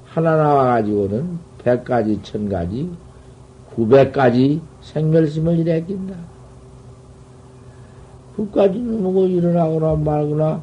하나 0.05 0.37
나와가지고는 0.37 1.37
백 1.59 1.83
가지, 1.83 2.21
천 2.23 2.49
가지, 2.49 2.89
구백 3.75 4.13
가지 4.13 4.61
생멸심을 4.83 5.59
일으킨다. 5.59 6.15
그까지는 8.37 9.03
뭐 9.03 9.27
일어나거나 9.27 9.97
말거나 9.97 10.63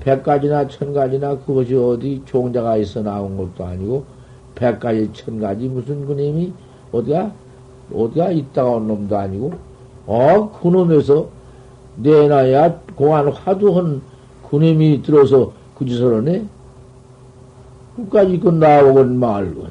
백 0.00 0.22
가지나 0.22 0.68
천 0.68 0.92
가지나 0.92 1.38
그것이 1.38 1.74
어디 1.76 2.22
종자가 2.26 2.76
있어 2.76 3.02
나온 3.02 3.38
것도 3.38 3.64
아니고 3.64 4.04
백 4.54 4.78
가지 4.78 5.10
천 5.14 5.40
가지 5.40 5.66
무슨 5.66 6.04
그놈이 6.04 6.52
어디가 6.92 7.32
어디가 7.90 8.32
있다가 8.32 8.72
온 8.72 8.86
놈도 8.86 9.16
아니고 9.16 9.69
어 10.06 10.50
그놈에서 10.60 11.28
내놔야 11.96 12.80
공안 12.94 13.28
화두한 13.28 14.02
그놈이 14.48 15.02
들어서 15.02 15.52
그 15.76 15.86
짓을 15.86 16.16
하네 16.16 16.44
끝까지 17.96 18.40
그 18.40 18.48
나오건 18.48 19.18
말건 19.18 19.70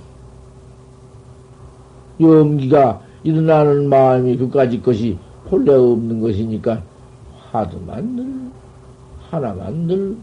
염기가 2.20 3.02
일어나는 3.24 3.90
마음이 3.90 4.38
그까지 4.38 4.82
것이 4.82 5.18
본래 5.50 5.74
없는 5.74 6.22
것이니까 6.22 6.82
화두만 7.52 8.16
늘 8.16 8.50
하나만 9.30 9.86
늘, 9.86 10.18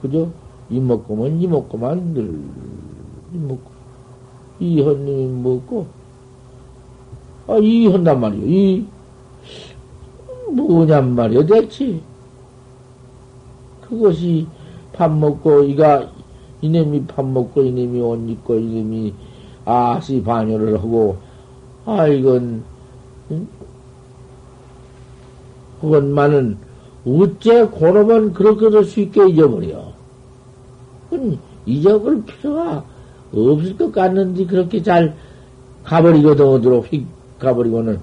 그저 0.00 0.28
이먹고면 0.70 1.40
이먹고만 1.40 2.14
늘, 2.14 2.40
이먹고. 3.34 3.74
이헌님이 4.60 5.42
먹고, 5.42 5.86
아, 7.46 7.56
이 7.58 7.86
한단 7.86 8.20
말이요. 8.20 8.46
이, 8.46 8.86
뭐냔 10.52 11.14
말이요, 11.14 11.46
대체. 11.46 12.00
그것이 13.82 14.46
밥 14.92 15.12
먹고, 15.12 15.62
이가, 15.64 16.10
이놈이 16.60 17.06
밥 17.06 17.24
먹고, 17.26 17.62
이놈이 17.62 18.00
옷 18.00 18.28
입고, 18.28 18.54
이놈이 18.54 19.14
아시 19.64 20.22
반열을 20.22 20.78
하고, 20.78 21.16
아, 21.84 22.06
이건, 22.06 22.64
응? 23.30 23.48
그것만은 25.80 26.56
어째 27.06 27.66
고놈은 27.66 28.32
그렇게도 28.32 28.82
쉽게 28.84 29.28
잊어버려? 29.28 29.92
잊어볼 31.66 32.24
필요가 32.24 32.84
없을 33.34 33.76
것 33.76 33.92
같는데 33.92 34.46
그렇게 34.46 34.82
잘 34.82 35.14
가버리거든, 35.84 36.46
어디로 36.46 36.80
휙 36.82 37.06
가버리고는 37.44 38.00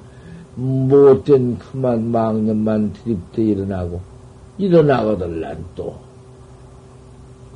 못된 0.55 1.57
그만 1.57 2.11
망념만 2.11 2.93
드립대 2.93 3.43
일어나고, 3.43 3.99
일어나거든, 4.57 5.41
난 5.41 5.63
또. 5.75 5.95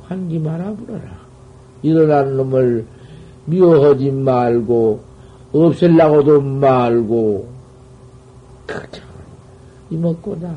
환기 0.02 0.38
말아보라. 0.38 1.00
일어난 1.82 2.36
놈을 2.36 2.86
미워하지 3.46 4.10
말고, 4.10 5.00
없앨라고도 5.52 6.40
말고, 6.40 7.48
그참, 8.66 9.04
이먹고다. 9.90 10.54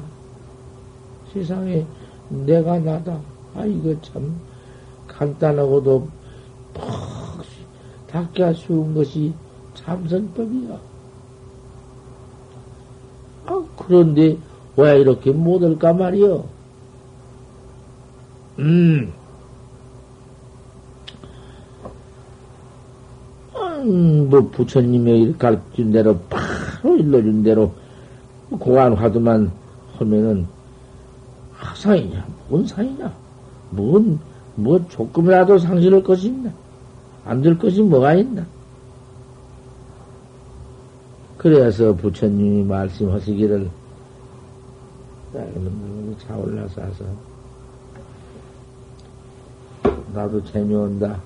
세상에 1.34 1.86
내가 2.30 2.80
나다. 2.80 3.20
아, 3.56 3.66
이거 3.66 3.96
참 4.02 4.40
간단하고도 5.08 6.08
퍽 6.74 6.84
닦기가 8.08 8.54
쉬운 8.54 8.94
것이 8.94 9.34
참선법이야. 9.76 10.89
아, 13.50 13.64
그런데 13.78 14.38
왜 14.78 15.00
이렇게 15.00 15.32
못할까 15.32 15.94
말이요? 15.94 16.46
음. 18.60 19.12
음, 23.56 24.30
뭐, 24.30 24.42
부처님의 24.52 25.36
가르친 25.38 25.92
대로, 25.92 26.18
바로 26.30 26.98
일러준 26.98 27.44
대로, 27.44 27.74
공안 28.52 28.94
화두만 28.94 29.52
하면은, 29.98 30.48
사이냐? 31.76 32.26
뭔 32.50 32.66
사이냐? 32.68 33.14
뭔, 33.70 34.20
뭐 34.56 34.86
조금이라도 34.90 35.60
상실할 35.60 36.04
것이 36.04 36.28
있나? 36.28 36.52
안 37.26 37.42
될 37.42 37.58
것이 37.58 37.82
뭐가 37.82 38.16
있나? 38.16 38.46
그래서 41.40 41.94
부처님이 41.94 42.66
말씀하시기를, 42.66 43.70
차 46.18 46.36
올라서 46.36 46.82
나도 50.14 50.44
재미온다. 50.44 51.22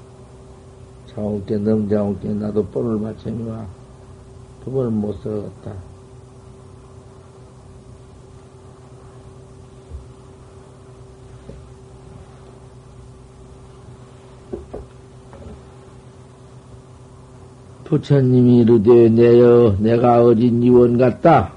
장옥께 1.07 1.57
넘장옥께 1.57 2.29
나도 2.29 2.63
뻘을 2.67 2.99
맞춰니와 2.99 3.65
그걸 4.63 4.91
못 4.91 5.13
써갔다. 5.23 5.73
부처님이 17.93 18.59
이르되 18.61 19.09
내여 19.09 19.75
내가 19.79 20.23
어진 20.23 20.63
이원 20.63 20.97
같다. 20.97 21.51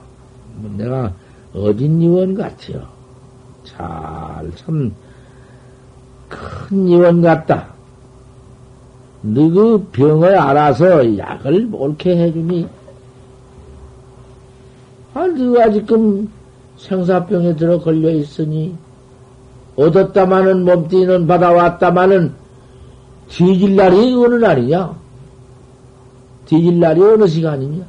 뭐 0.56 0.70
내가 0.76 1.12
어진 1.54 2.00
이원 2.02 2.34
같지요. 2.34 2.82
잘 3.64 4.50
참 4.56 4.92
큰 6.28 6.88
이원 6.88 7.22
같다. 7.22 7.68
너그 9.22 9.88
병을 9.92 10.36
알아서 10.38 11.16
약을 11.18 11.68
옳게 11.72 12.16
해주니 12.16 12.68
아, 15.14 15.26
너가 15.26 15.70
지금 15.72 16.28
생사병에 16.76 17.56
들어 17.56 17.80
걸려 17.80 18.10
있으니 18.10 18.74
얻었다마는 19.76 20.64
몸띠는 20.64 21.26
받아왔다마는 21.26 22.32
뒤질 23.28 23.74
날이 23.74 24.14
어느 24.14 24.34
날이냐? 24.34 24.94
뒤질 26.46 26.78
날이 26.80 27.02
어느 27.02 27.26
시간이냐? 27.26 27.84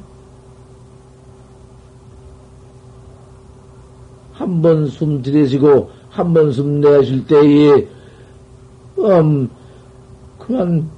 한 4.38 4.62
번 4.62 4.86
숨 4.86 5.20
들이쉬고 5.22 5.90
한 6.10 6.32
번 6.32 6.48
숨 6.52 6.80
내쉴 6.80 7.26
때에 7.26 7.86
음 8.98 9.48
그만 10.38 10.88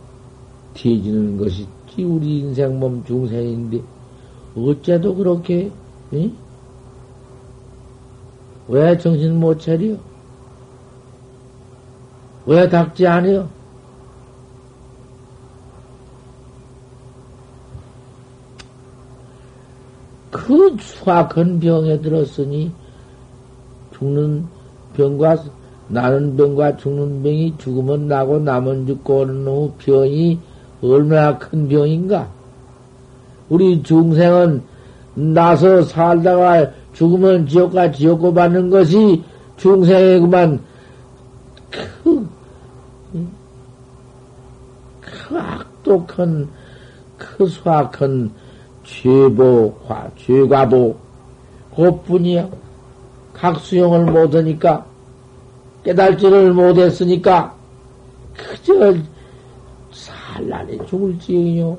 뒤지는 0.74 1.36
것이 1.38 1.66
우리 1.98 2.38
인생 2.40 2.78
몸 2.80 3.04
중생인데 3.04 3.82
어째도 4.56 5.14
그렇게 5.16 5.70
응? 6.14 6.32
왜 8.68 8.96
정신 8.96 9.38
못 9.38 9.58
차려? 9.60 9.96
왜 12.46 12.68
닥지 12.68 13.06
않아요? 13.06 13.48
그 20.50 20.76
수학한 20.80 21.60
병에 21.60 22.00
들었으니 22.00 22.72
죽는 23.96 24.44
병과 24.94 25.44
나는 25.86 26.36
병과 26.36 26.76
죽는 26.76 27.22
병이 27.22 27.54
죽으면 27.58 28.08
나고 28.08 28.40
남은 28.40 28.84
죽고 28.88 29.18
오는 29.18 29.46
후 29.46 29.72
병이 29.78 30.40
얼마나 30.82 31.38
큰 31.38 31.68
병인가? 31.68 32.28
우리 33.48 33.80
중생은 33.84 34.60
나서 35.14 35.82
살다가 35.82 36.68
죽으면 36.94 37.46
지옥과 37.46 37.92
지옥고 37.92 38.34
받는 38.34 38.70
것이 38.70 39.22
중생의 39.56 40.18
그만 40.18 40.60
그, 41.70 42.28
그 45.00 45.38
악독한 45.38 46.48
그 47.16 47.46
수악한 47.46 48.32
죄보, 48.90 49.74
화, 49.86 50.10
죄과보, 50.16 50.96
그뿐이야. 51.74 52.48
각수용을 53.32 54.06
못하니까, 54.06 54.84
깨달지를 55.84 56.52
못했으니까, 56.52 57.54
그저 58.36 58.94
살라니 59.92 60.84
죽을 60.86 61.18
지경이요. 61.18 61.78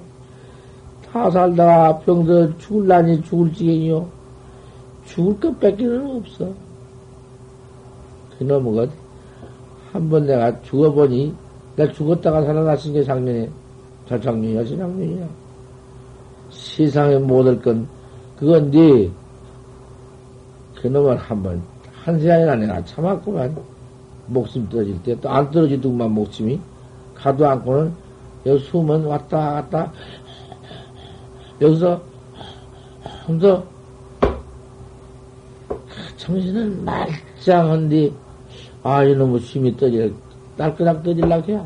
다 1.11 1.29
살다가 1.29 1.99
병들 1.99 2.55
죽을라니 2.57 3.21
죽을 3.23 3.53
지경이요. 3.53 4.07
죽을 5.05 5.39
것 5.39 5.59
뺏기는 5.59 6.15
없어. 6.17 6.49
그놈의 8.39 8.73
것. 8.73 8.89
한번 9.91 10.25
내가 10.25 10.61
죽어보니, 10.61 11.35
내가 11.75 11.91
죽었다가 11.91 12.43
살아났은 12.45 12.93
게 12.93 13.03
작년에, 13.03 13.49
저 14.07 14.19
작년이야, 14.19 14.63
저 14.63 14.77
작년이야. 14.77 15.40
세상에 16.51 17.17
못할 17.17 17.61
건, 17.61 17.87
그건 18.37 18.71
네, 18.71 19.09
그놈을 20.75 21.17
한 21.17 21.41
번, 21.43 21.61
한 22.03 22.19
시간이나 22.19 22.55
내가 22.55 22.83
참았구만. 22.85 23.55
목숨 24.27 24.67
떨어질 24.69 25.01
때, 25.03 25.19
또 25.19 25.29
안 25.29 25.49
떨어지더구만, 25.51 26.11
목숨이. 26.11 26.59
가도 27.15 27.47
않고는, 27.47 27.93
여기 28.45 28.63
숨은 28.63 29.05
왔다 29.05 29.53
갔다, 29.53 29.91
여기서, 31.59 32.01
하면서, 33.25 33.63
정신은 36.17 36.85
말짱한데, 36.85 38.11
아, 38.83 39.03
이놈의 39.03 39.39
힘이 39.39 39.75
떠질, 39.77 40.13
딸그락 40.57 41.03
떠질라 41.03 41.41
해야. 41.41 41.65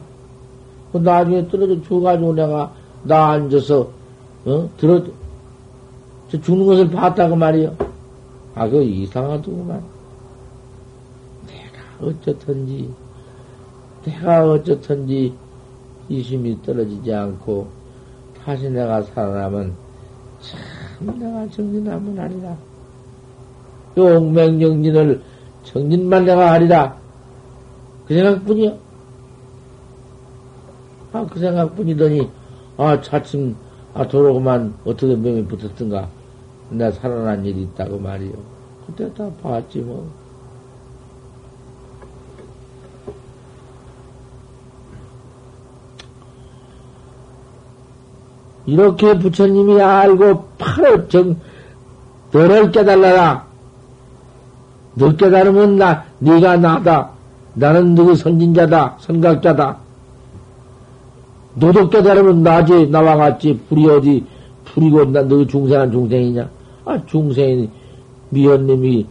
그 0.91 0.98
나중에 0.98 1.48
떨어져 1.48 1.82
죽어가지고 1.82 2.34
내가, 2.34 2.74
나 3.04 3.32
앉아서, 3.32 3.89
어? 4.46 4.70
들어, 4.78 5.04
저 6.30 6.40
죽는 6.40 6.66
것을 6.68 6.90
봤다고 6.92 7.36
말이요. 7.36 7.76
아, 8.54 8.70
그 8.70 8.84
이상하더구만. 8.84 9.84
내가 11.48 12.08
어쩌든지, 12.08 12.94
내가 14.06 14.48
어쩌든지 14.52 15.34
이심이 16.10 16.62
떨어지지 16.62 17.12
않고, 17.12 17.68
다시 18.44 18.70
내가 18.70 19.02
살아나면, 19.02 19.74
참 20.40 21.20
내가 21.20 21.48
정진하면 21.50 22.20
아니라. 22.20 22.56
용맹정진을 23.98 25.22
정진만 25.64 26.26
내가 26.26 26.52
하리라. 26.52 26.96
그 28.08 28.14
생각뿐이요. 28.14 28.78
아, 31.14 31.26
그 31.26 31.40
생각뿐이더니, 31.40 32.30
아, 32.78 33.02
차츰 33.02 33.56
아, 33.96 34.06
도로구만 34.06 34.74
어떻게 34.84 35.16
명이 35.16 35.46
붙었던가. 35.46 36.10
내가 36.70 36.92
살아난 36.92 37.46
일이 37.46 37.62
있다고 37.62 37.98
말이요. 37.98 38.34
그때 38.86 39.12
다 39.14 39.30
봤지, 39.42 39.80
뭐. 39.80 40.06
이렇게 48.66 49.18
부처님이 49.18 49.82
알고 49.82 50.46
바로 50.58 51.08
정, 51.08 51.38
너를 52.34 52.72
깨달라라. 52.72 53.46
너 54.96 55.16
깨달으면 55.16 55.78
나, 55.78 56.04
네가 56.20 56.58
나다. 56.58 57.12
나는 57.54 57.96
누구 57.96 58.14
선진자다, 58.14 58.98
선각자다. 59.00 59.85
너도 61.56 61.89
깨달으면 61.89 62.44
나지, 62.44 62.88
나와 62.88 63.15
같이 63.15 63.58
불이 63.70 63.88
어디, 63.89 64.24
불이고, 64.65 65.06
나, 65.06 65.22
너 65.24 65.46
중생한 65.46 65.91
중생이냐? 65.91 66.50
아, 66.86 67.06
중생이, 67.06 67.70
미연님이, 68.30 69.06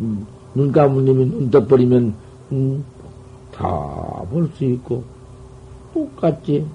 음, 0.00 0.26
눈 0.54 0.72
감은 0.72 1.04
님이 1.04 1.30
눈 1.30 1.50
떠버리면, 1.50 2.14
음, 2.52 2.84
다볼 3.52 4.50
수 4.56 4.64
있고, 4.64 5.04
똑같지. 5.92 6.66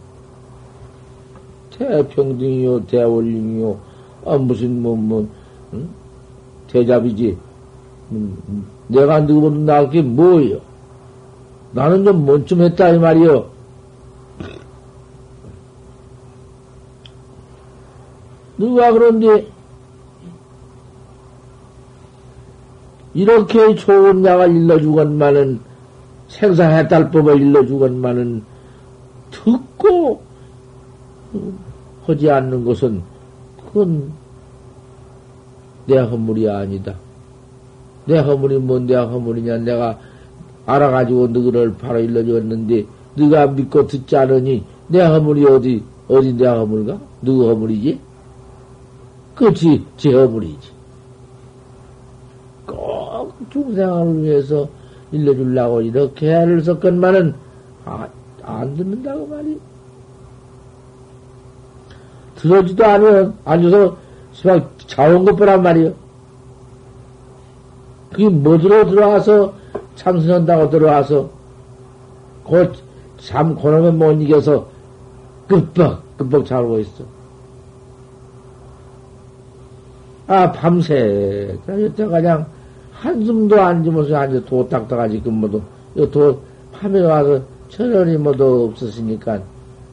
대평등이요, 1.71 2.85
대원림이요, 2.85 3.77
아, 4.25 4.37
무슨, 4.37 4.81
뭐, 4.81 4.95
뭐, 4.95 5.27
응? 5.73 5.89
대잡이지. 6.67 7.37
음, 8.11 8.37
음 8.47 8.65
내가 8.87 9.19
누구보다 9.19 9.55
나을 9.57 9.89
게 9.89 10.01
뭐예요? 10.01 10.59
나는 11.71 12.03
좀 12.03 12.25
뭔쯤 12.25 12.61
했다, 12.61 12.89
이 12.89 12.99
말이요. 12.99 13.58
누가 18.59 18.91
그런데 18.91 19.47
이렇게 23.13 23.73
좋은 23.75 24.23
약을 24.23 24.55
일러주건만은 24.55 25.61
생사해탈법을 26.27 27.41
일러주건만은 27.41 28.43
듣고 29.31 30.21
하지 32.05 32.29
않는 32.29 32.65
것은 32.65 33.01
그건 33.65 34.11
내 35.87 35.97
허물이 35.97 36.49
아니다. 36.49 36.95
내 38.05 38.19
허물이 38.19 38.57
뭔내 38.57 38.95
허물이냐 38.95 39.57
내가 39.59 39.97
알아가지고 40.65 41.27
너를 41.27 41.75
바로 41.75 41.99
일러주었는데 41.99 42.85
네가 43.15 43.47
믿고 43.47 43.87
듣지 43.87 44.17
않으니 44.17 44.63
내 44.87 45.01
허물이 45.01 45.45
어디 45.45 45.83
어디 46.07 46.33
내 46.33 46.45
허물가? 46.45 46.99
누구 47.21 47.47
허물이지? 47.47 48.08
그것이 49.39 49.85
제어물이지. 49.95 50.69
꼭 52.65 53.33
중생을 53.49 54.21
위해서 54.21 54.67
일러주려고 55.13 55.81
이렇게 55.81 56.29
애를 56.29 56.61
썼건만은 56.61 57.33
아, 57.85 58.09
안 58.43 58.75
듣는다고 58.75 59.27
말이. 59.27 59.57
들어지도 62.35 62.85
않으면 62.85 63.37
앉아서 63.45 63.95
시방 64.33 64.69
자원 64.87 65.23
것보란 65.23 65.63
말이요. 65.63 65.93
그게 68.11 68.27
뭐들어 68.27 68.85
들어와서 68.89 69.53
참선한다고 69.95 70.69
들어와서 70.69 71.29
곧잠 72.43 73.55
고놈에 73.55 73.91
못 73.91 74.21
이겨서 74.21 74.67
끄뻑 75.47 76.17
끄뻑 76.17 76.45
자고 76.45 76.77
있어. 76.79 77.18
아 80.29 80.51
밤새. 80.51 81.57
그때 81.65 82.05
그냥 82.05 82.45
한숨도 82.93 83.59
안 83.59 83.83
지면서 83.83 84.15
앉아 84.15 84.45
도딱딱하지 84.45 85.21
근무도. 85.21 85.59
도 86.11 86.39
밤에 86.71 87.01
와서 87.01 87.41
천연이 87.69 88.15
뭐도 88.15 88.65
없었으니까 88.65 89.41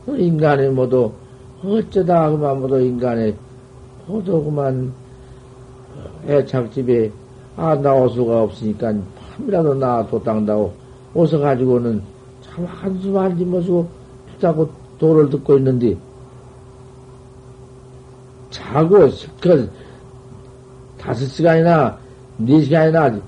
인간이 0.07 0.69
뭐도 0.69 1.15
어쩌다 1.65 2.31
그만 2.31 2.61
뭐도 2.61 2.81
인간의 2.81 3.35
호도 4.07 4.45
그만 4.45 4.93
애착집에 6.29 7.11
아 7.57 7.75
나올 7.75 8.11
수가 8.11 8.43
없으니까 8.43 8.93
밤이라도 9.39 9.75
나 9.75 10.07
도땅다고 10.07 10.71
오서 11.15 11.39
가지고는 11.39 12.03
참 12.43 12.67
한숨 12.67 13.17
안 13.17 13.39
지면서 13.39 13.87
자고 14.39 14.69
도를 14.99 15.31
듣고 15.31 15.57
있는데 15.57 15.97
자고 18.51 19.09
그 19.41 19.71
다섯 21.07 21.25
시간이나 21.27 21.97
네 22.37 22.61
시간이나 22.61 23.21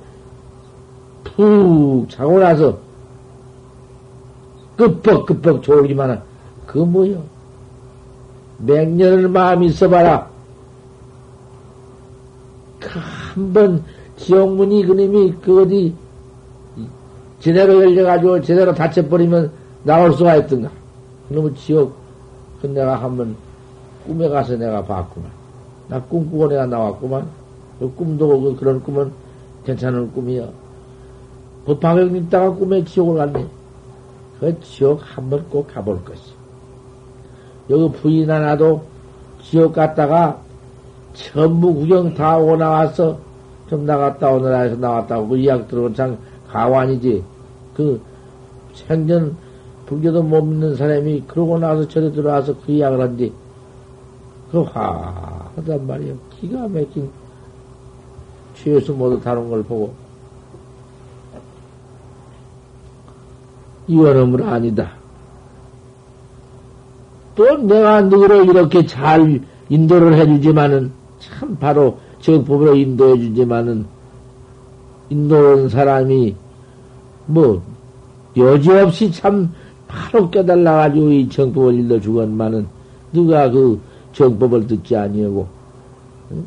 푹 1.23 2.11
자고 2.11 2.41
나서 2.41 2.77
끄뻑끄뻑 4.77 5.63
졸기만 5.63 6.11
한, 6.11 6.23
그 6.67 6.79
뭐요? 6.79 7.23
맹년을 8.59 9.29
마음이 9.29 9.67
있어봐라. 9.67 10.29
그 12.81 12.89
한번 13.35 13.85
지옥문이 14.17 14.85
그님이 14.87 15.35
그 15.41 15.63
어디 15.63 15.95
제대로 17.39 17.81
열려가지고 17.81 18.43
제대로 18.43 18.75
닫혀버리면 18.75 19.53
나올 19.85 20.13
수가 20.13 20.37
있던가. 20.37 20.71
그놈의 21.29 21.55
지옥, 21.55 21.95
그 22.61 22.67
내가 22.67 22.97
한번 22.97 23.37
꿈에 24.05 24.29
가서 24.29 24.57
내가 24.57 24.83
봤구만. 24.83 25.31
나 25.87 26.03
꿈꾸고 26.03 26.49
내가 26.49 26.67
나왔구만. 26.67 27.38
그 27.79 27.93
꿈도 27.95 28.41
그 28.41 28.57
그런 28.57 28.83
꿈은 28.83 29.13
괜찮은 29.65 30.13
꿈이야. 30.13 30.49
그 31.67 31.79
방에 31.79 32.03
있다가 32.03 32.55
꿈에 32.55 32.85
지옥을 32.85 33.17
갔네. 33.17 33.47
그 34.41 34.61
지옥 34.61 35.01
한번 35.05 35.45
꼭 35.49 35.69
가볼 35.69 36.05
것이. 36.05 36.23
여기 37.71 37.93
부인 37.99 38.31
하나도 38.31 38.83
지옥 39.43 39.75
갔다가 39.75 40.41
전부 41.13 41.75
구경 41.75 42.15
다 42.15 42.39
오고 42.39 42.57
나와서 42.57 43.19
좀 43.69 43.85
나갔다 43.85 44.31
오느라 44.31 44.61
해서 44.61 44.77
나왔다고 44.77 45.29
그 45.29 45.37
이야기 45.37 45.67
들어본 45.69 45.95
참 45.95 46.19
가관이지. 46.49 47.23
그 47.75 48.01
생전 48.73 49.37
불교도 49.87 50.23
못 50.23 50.43
믿는 50.43 50.77
사람이 50.77 51.25
그러고 51.27 51.59
나서 51.59 51.87
저리 51.89 52.13
들어와서 52.13 52.55
그 52.65 52.73
이야기를 52.73 53.05
한뒤 53.05 53.33
그 54.51 54.63
화, 54.63 55.51
하단 55.57 55.87
말이야. 55.87 56.15
기가 56.41 56.69
막힌 56.69 57.11
취해서 58.63 58.93
모두 58.93 59.21
다룬 59.21 59.49
걸 59.49 59.63
보고 59.63 59.95
이원음은 63.87 64.47
아니다. 64.47 64.93
또 67.35 67.57
내가 67.57 68.03
누구를 68.03 68.47
이렇게 68.47 68.85
잘 68.85 69.41
인도를 69.69 70.15
해주지만은 70.15 70.93
참 71.21 71.57
바로 71.57 71.99
정법으로 72.21 72.75
인도해주지만은 72.75 73.87
인도하는 75.09 75.69
사람이 75.69 76.35
뭐 77.27 77.63
여지없이 78.37 79.11
참 79.13 79.53
바로 79.87 80.29
깨달아가지고 80.31 81.11
이 81.11 81.29
정법을 81.29 81.75
일러 81.75 82.01
주건만은 82.01 82.67
누가 83.13 83.51
그 83.51 83.81
정법을 84.13 84.67
듣지 84.67 84.97
아니하고 84.97 85.47
응? 86.33 86.45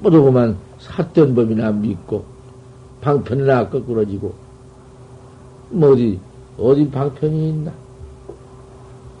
모두 0.00 0.22
그만 0.22 0.56
삿된 0.80 1.34
법이나 1.34 1.72
믿고 1.72 2.24
방편이나 3.00 3.68
거꾸러지고 3.68 4.34
뭐 5.70 5.90
어디 5.92 6.18
어디 6.58 6.90
방편이 6.90 7.50
있나? 7.50 7.72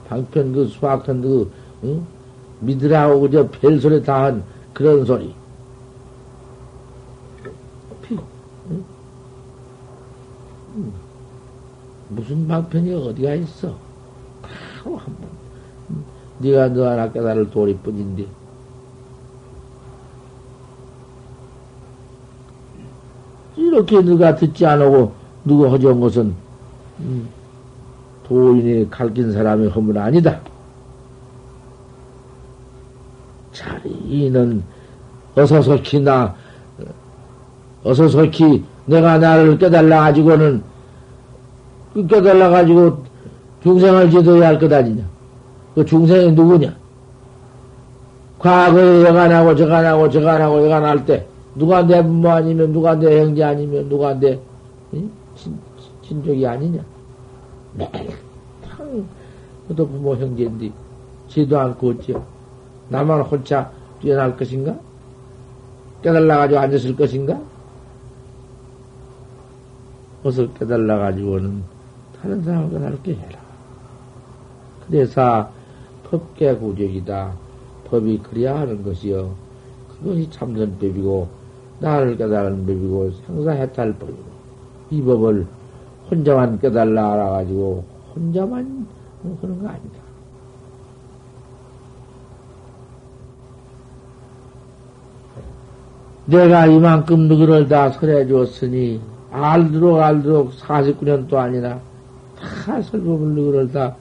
방편 0.08 0.52
그 0.52 0.66
수학편 0.66 1.20
그 1.20 1.50
응? 1.84 2.04
믿으라고 2.60 3.20
그저 3.20 3.48
별소리 3.48 4.02
다 4.02 4.24
한 4.24 4.42
그런 4.72 5.04
소리. 5.04 5.34
응? 8.70 8.84
무슨 12.08 12.48
방편이 12.48 12.92
어디가 12.94 13.34
있어? 13.34 13.76
바로 14.42 14.96
한번. 14.96 15.28
네가 16.38 16.68
너 16.68 16.88
하나 16.88 17.10
깨달을 17.12 17.50
도리뿐인데. 17.50 18.26
이렇게 23.78 24.02
누가 24.02 24.34
듣지 24.34 24.66
않고 24.66 25.12
누가 25.44 25.68
허전 25.70 26.00
것은 26.00 26.34
음, 26.98 27.28
도인이 28.26 28.90
갈긴 28.90 29.32
사람의 29.32 29.68
허물 29.70 29.96
아니다. 29.98 30.40
자리는 33.52 34.62
어서서히 35.36 36.00
나, 36.00 36.34
어서서히 37.84 38.64
내가 38.86 39.18
나를 39.18 39.58
깨달라 39.58 40.00
가지고는 40.00 40.62
그 41.94 42.06
깨달라 42.06 42.50
가지고 42.50 43.04
중생을 43.62 44.10
지도해야 44.10 44.48
할 44.48 44.58
것 44.58 44.72
아니냐. 44.72 45.04
그 45.76 45.84
중생이 45.84 46.32
누구냐? 46.32 46.74
과거에 48.40 49.04
여간하고 49.04 49.54
저간하고 49.54 50.10
저간하고 50.10 50.64
여간할 50.64 51.06
때 51.06 51.26
누가 51.58 51.82
내 51.82 52.02
부모 52.02 52.30
아니면 52.30 52.72
누가 52.72 52.94
내 52.94 53.20
형제 53.20 53.42
아니면 53.42 53.88
누가 53.88 54.14
내 54.14 54.38
응? 54.94 55.10
친족이 56.02 56.46
아니냐? 56.46 56.82
탕, 58.64 59.06
그도 59.66 59.86
부모 59.86 60.16
형제인데, 60.16 60.70
지도 61.28 61.58
않고 61.58 61.90
어찌요? 61.90 62.24
나만 62.88 63.20
혼자 63.22 63.70
뛰어날 64.00 64.36
것인가? 64.36 64.74
깨달아가지고 66.02 66.60
앉았을 66.60 66.96
것인가? 66.96 67.38
그것을 70.18 70.54
깨달아가지고는 70.54 71.62
다른 72.20 72.42
사람을 72.42 72.70
깨달게 72.70 73.14
해라. 73.14 73.38
그래서 74.86 75.50
법계 76.04 76.54
구적이다. 76.54 77.34
법이 77.84 78.18
그래야 78.18 78.60
하는 78.60 78.82
것이요. 78.82 79.34
그것이 79.88 80.30
참선법이고, 80.30 81.28
나를 81.80 82.16
깨달은 82.16 82.66
법이고, 82.66 83.10
생사해탈법이고, 83.26 84.38
이 84.90 85.02
법을 85.02 85.46
혼자만 86.10 86.58
깨달라 86.58 87.12
알아가지고 87.12 87.84
혼자만 88.14 88.86
그런 89.40 89.62
거 89.62 89.68
아니다. 89.68 89.98
내가 96.26 96.66
이만큼 96.66 97.28
누구를 97.28 97.68
다 97.68 97.90
설해 97.90 98.26
주었으니 98.26 99.00
알도록 99.30 99.98
알도록 99.98 100.52
49년도 100.52 101.34
아니라 101.34 101.80
다 102.36 102.80
설법을 102.82 103.28
누구를 103.28 103.72
다 103.72 103.94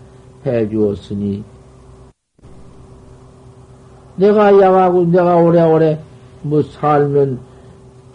해 0.48 0.70
주었으니 0.70 1.44
내가 4.16 4.60
양하고 4.60 5.06
내가 5.06 5.36
오래오래 5.38 6.00
뭐 6.44 6.62
살면 6.64 7.40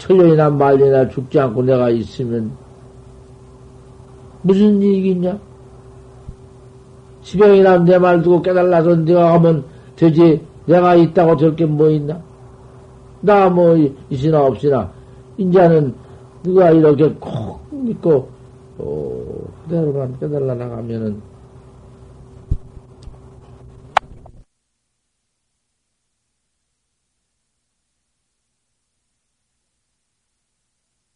천년이나 0.03 0.51
말년이나 0.51 1.09
죽지 1.09 1.39
않고 1.39 1.63
내가 1.63 1.89
있으면 1.91 2.51
무슨 4.43 4.83
이익이냐? 4.83 5.39
지병이나 7.23 7.79
내 7.85 7.99
말 7.99 8.21
두고 8.21 8.43
깨달라서 8.43 8.97
내가 9.05 9.35
하면 9.35 9.65
되지. 9.95 10.41
내가 10.67 10.97
있다고 10.97 11.37
될게뭐 11.37 11.89
있나? 11.91 12.21
나 13.21 13.49
뭐 13.49 13.77
있으나 14.11 14.43
없으나 14.45 14.91
인자는 15.39 15.95
누가 16.43 16.71
이렇게 16.73 17.09
콕 17.21 17.61
믿고 17.71 18.29
어, 18.79 19.15
그대로만 19.65 20.19
깨달라 20.19 20.55
나가면은 20.55 21.21